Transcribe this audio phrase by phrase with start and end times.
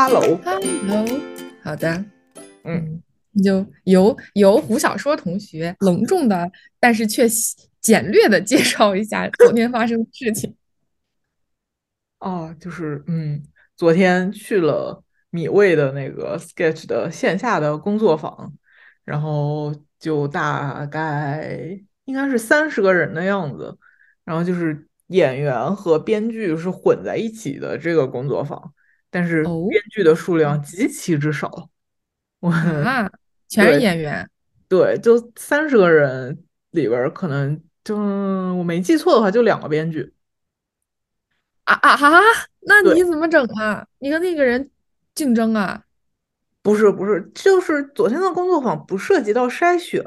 [0.00, 1.04] Hello，Hello，
[1.64, 1.92] 好的，
[2.62, 3.02] 嗯，
[3.34, 6.48] 嗯，就由由胡小说同学隆重的，
[6.78, 7.26] 但是却
[7.80, 10.54] 简略的介绍一下 昨天发生的事情。
[12.20, 13.42] 哦，就是嗯，
[13.76, 18.52] 昨天去了米未的那个 Sketch 的线下的工作坊，
[19.04, 23.76] 然后就大概应该是三十个人的样子，
[24.24, 28.72] 然后就是演员和编剧是混在一起的这个工作坊，
[29.10, 31.70] 但是哦编剧的数量极其之少，
[32.40, 33.10] 我啊，
[33.48, 34.28] 全是演员
[34.68, 40.12] 对，就三十个人里边可能就我没记错的话，就两个编剧。
[41.64, 42.20] 啊啊哈！
[42.60, 42.80] 那。
[42.94, 43.86] 你怎么整啊？
[43.98, 44.70] 你跟那个人
[45.14, 45.84] 竞争啊？
[46.62, 50.02] 不是不是，就是昨天的工作坊不涉及到筛选，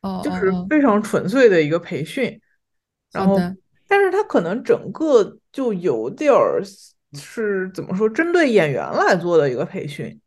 [0.00, 2.40] 哦就是非常纯粹的一个培训。
[3.12, 3.36] 然后，
[3.86, 6.60] 但是他可能整个就有点儿
[7.14, 10.20] 是怎么说，针对演员来做的一个培训。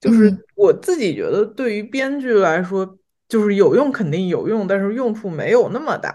[0.00, 2.98] 就是嗯我自己觉得，对于编剧来说，
[3.28, 6.14] 就是有用肯定有用，但是用处没有那么大。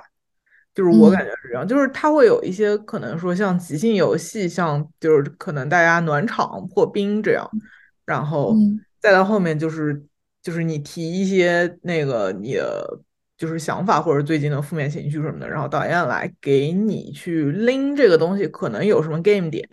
[0.75, 7.50] 就是我感嗯觉是这样，就是它会有一些可能说像即兴游戏，像就是可能大家暖场破冰这样，
[8.06, 10.06] 然后嗯再到后面就是
[10.41, 13.02] 就是你提一些那个你的
[13.39, 19.67] 就是想法或者最近的负面情绪什么的，然后导演来给你去拎这个东西，可能有什么 game 点，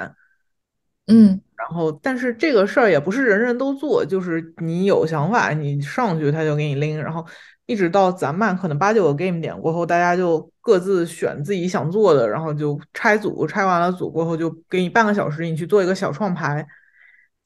[1.06, 1.42] 嗯。
[1.56, 7.26] 然后，但是这个事儿也不是人人都做，就是你有想法，你上去他就给你拎，然后
[7.64, 16.64] 一直到咱们可能八九个 game 点过后，大家就各自选自己想做的，然后就拆组，拆完了组过后就给你半个小时，你去做一个小创牌，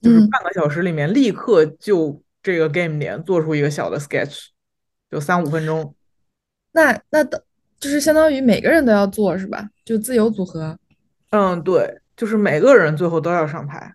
[0.03, 4.49] 就是嗯，半个小时里面立刻就这个 game 点做出一个小的 sketch，
[5.09, 5.95] 就三五分钟。
[6.73, 7.41] 那那等
[7.79, 9.69] 就是相当于每个人都要做是吧？
[9.85, 10.79] 就自由组合。
[11.31, 13.95] 嗯，对，就是每个人最后都要上台。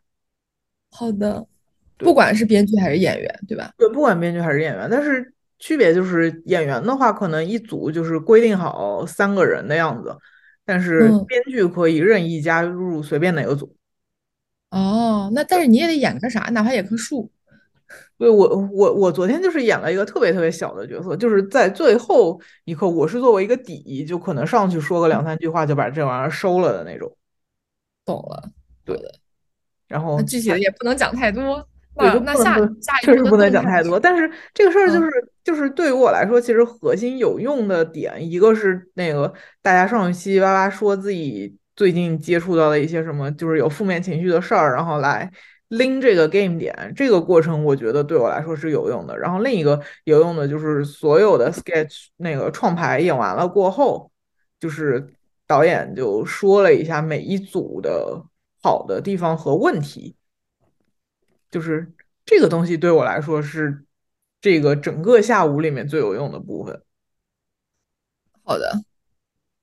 [0.91, 1.45] 好的，
[1.97, 2.14] 不。
[2.14, 3.73] 管是编剧还是演员，对吧？
[3.77, 10.17] 对，不管编剧还是演员，但是区别就是演员的话，可能一组就是规定好三个人的样子，
[10.65, 13.75] 但是嗯，编剧可以任意加入随便哪个组。
[14.71, 17.30] 哦，那但是你也得演个啥，哪怕演棵树。
[18.17, 27.15] 对，我我我昨天就是演了一个特别特别小的角色，就是在最后一刻，我是作为一个底，就可能上去说个两三句话就把这玩意儿收了的那种。
[28.05, 28.49] 懂了，
[28.83, 29.11] 对，的，
[29.87, 31.67] 然后具体的也不能讲太多。
[31.97, 33.99] 对，那那下下一确实不能讲太多。
[33.99, 35.11] 但是这个事儿就嗯是
[35.45, 45.31] 就是对于我来说，其实核心有用的点，一个是那个大家上去七七八八说自己最近接触到的一些什么，就是有负面情绪的事儿，然后来
[45.77, 49.17] 拎这个 game 点，这个过程我觉得对我来说是有用的。
[49.17, 54.11] 然后另一个有用的就是所有的 sketch 那个创牌演完了过后，
[54.59, 55.14] 就是
[55.47, 58.23] 导演就说了一下每一组的
[58.61, 60.15] 好的地方和问题。
[61.52, 61.91] 就是
[62.25, 63.85] 这个东西对我来说是
[64.41, 66.81] 这个整个下午里面最有用的部分。
[68.43, 68.83] 好的，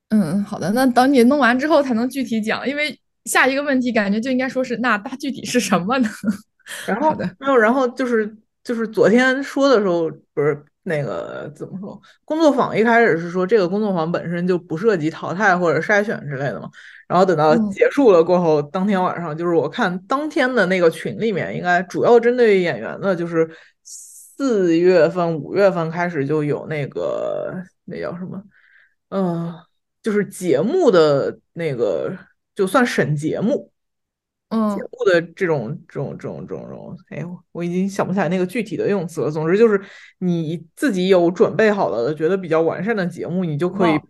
[0.08, 0.72] 嗯，好的。
[0.72, 6.08] 那等你弄完之后才能具体讲，因为下一个问题感觉就应该说是那它具体是什么呢？
[6.86, 12.00] 然后的，没有，然后就是就是昨天说的时候，不是那个怎么说？
[12.24, 16.68] 工作坊一开始是说这个工作坊本身就不涉及淘汰或者筛选之类的嘛。
[17.08, 23.48] 然后等到嗯结束了过后，当天晚上就是我看当天的那个群里面，应该主要针对演员的，就是
[23.82, 27.52] 四月份、五月份开始就有那个
[27.84, 28.42] 那叫什么？
[29.10, 29.52] 嗯、
[30.02, 32.16] 就是节目的那个，
[32.54, 33.70] 就算审节目。
[34.54, 39.30] 嗯节嗯目的这种这种这种这种这种，哎，我我已经想不起来那个具体的用词了。
[39.30, 39.80] 总之就是
[40.18, 44.00] 你自己有准备好了的，觉得比较完善的节目，你就可以哦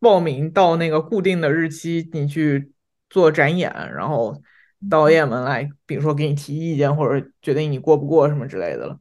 [0.00, 2.72] 报报名到那个固定的日期，你去
[3.08, 4.42] 做展演，然后
[4.90, 8.98] 导演们来，比如说给你提意见或者决定你过不过什么之类的了。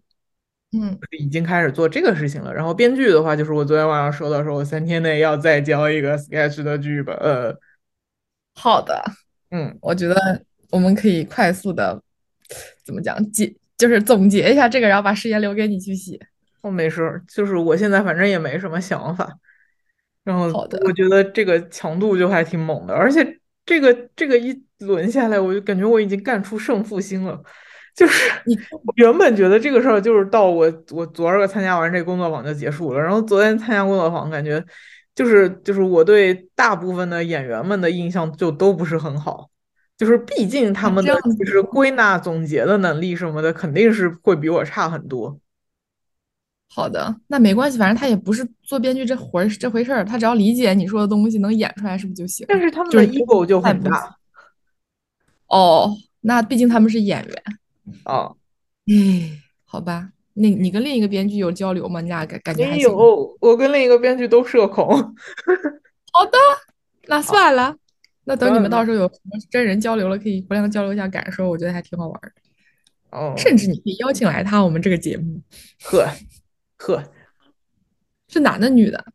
[0.71, 2.53] 嗯，已经开始做这个事情了。
[2.53, 7.15] 然后编剧的话，就是我昨天晚上说到说，我三天内要再交一个 sketch 的剧本。
[7.15, 7.57] 呃，
[8.55, 9.03] 好的。
[9.51, 9.77] 嗯。
[9.81, 10.15] 我觉得
[10.71, 12.01] 我们可以快速的
[12.83, 16.19] 怎么讲结，就是总结一下这个，然后把时间留给你去写。
[16.61, 19.31] 我没事儿，就是我现在反正也没什么想法，
[20.23, 20.45] 然后
[20.83, 27.39] 我觉得这个强度就还挺猛的，而且这个这个一轮下来，我就感觉我已经干出胜负心了。
[27.95, 28.31] 就是
[28.97, 34.61] 原本觉得这个事儿就是到我我昨儿个参加完这个工作坊就结束了，然后昨天参加工作坊，感觉
[35.15, 39.49] 就是就是我对大部分的演员们的印象就都不是很好，
[39.97, 45.39] 就是毕竟他们的这样子其实归纳总结的能力什么的肯定是会比我差很多。
[46.67, 52.45] 好的，那没关系，反正他也不是做编剧这活儿这回事儿，他只要理解你说的东西，能演出来是不是就行？
[52.49, 54.17] 但是他们的就是你 ego 就很大，
[55.47, 57.43] 哦，那毕竟他们是演员。
[58.03, 58.35] 哦，
[58.87, 62.01] 哎，好吧，那你跟另一个编剧有交流吗？
[62.01, 62.77] 你俩感感觉还？
[62.77, 64.87] 有，我跟另一个编剧都社恐。
[66.11, 66.37] 好的，
[67.07, 67.75] 那算了。
[68.25, 72.31] 那等你们嗯到时候有什么真人交流了，可以互相交流一下感受，我觉得还挺好玩的。
[73.17, 75.39] 哦，甚至你可以邀请来他我们这个节目，
[75.85, 76.05] 呵
[76.79, 77.03] 呵，
[78.27, 79.05] 是男的女的，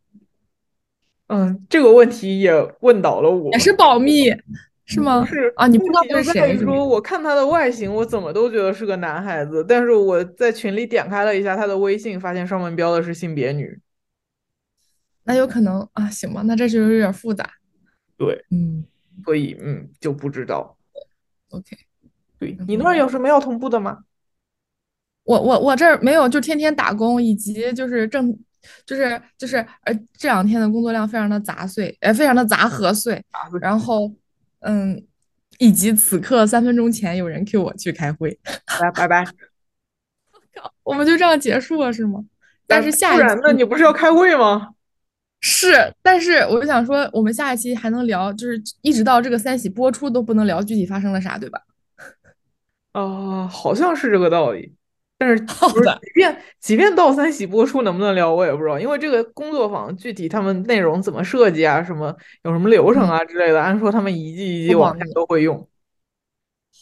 [1.27, 3.53] 嗯，这个问题也问倒了我。
[3.53, 4.31] 也是保密，
[4.91, 5.21] 是吗？
[5.21, 13.79] 不是啊，你不知道是谁是说，我看他的外形，我怎么都觉得是个男孩子，但是我在群里点开了一下他的微信，发现上面标的是性别女。
[15.23, 17.49] 那有可能啊，行吧，那这就有点复杂。
[18.17, 18.85] 对，嗯
[19.25, 20.77] 所以嗯就不知道。
[21.51, 21.77] ，OK，
[22.39, 23.99] 对你那儿有什么要同步的吗？
[25.23, 28.37] 我我我这儿没有，就天天打工，以及就是正
[28.85, 33.23] 就是就是呃这两天的工作量非常的杂碎，呃非常的杂合碎，
[33.61, 34.11] 然后
[34.61, 35.07] 嗯，
[35.59, 38.39] 以及此刻三分钟前有人 Q 我去开会，
[38.81, 39.25] 来，拜拜。
[40.83, 42.25] 我们就这样结束了是吗？
[42.67, 43.19] 但是下一？
[43.19, 44.71] 期你不是要开会吗？
[45.41, 51.63] 是，但是我就想说，我们下一期还能聊，就是一直到这个三喜播出都不能聊具体发生了啥，对吧？
[52.93, 54.75] 啊、 好像是这个道理。
[55.21, 65.69] 但是 不是好的即便即便到三喜播出能不能聊，我也不知道，因为这个工作坊具体他们内容怎么设计啊，什么有什么流程啊之类的，按说他们一季一季往下都会用。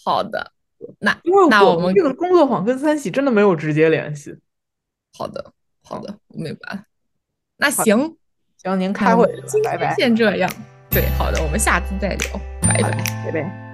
[0.05, 0.53] 好的，
[1.01, 4.39] 那因为那我们这个工作坊跟三喜真的没有直接联系。
[5.19, 5.53] 好的
[5.83, 6.83] 好的，我明白了。
[7.57, 8.17] 那行，
[8.63, 10.49] 行，您开会今，天拜拜，先这样。
[10.89, 12.91] 对，好的，我们下次再聊，拜拜。
[13.25, 13.68] 拜拜。